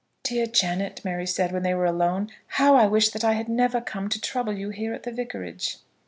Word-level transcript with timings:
"Dear 0.23 0.47
Janet," 0.47 1.05
Mary 1.05 1.27
said, 1.27 1.51
when 1.51 1.61
they 1.61 1.75
were 1.75 1.85
alone, 1.85 2.31
"how 2.57 2.75
I 2.75 2.87
wish 2.87 3.09
that 3.09 3.23
I 3.23 3.33
had 3.33 3.47
never 3.47 3.79
come 3.79 4.09
to 4.09 4.19
trouble 4.19 4.53
you 4.53 4.71
here 4.71 4.95
at 4.95 5.03
the 5.03 5.11
vicarage!" 5.11 5.77